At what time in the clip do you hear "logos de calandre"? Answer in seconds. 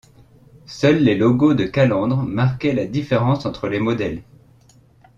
1.15-2.23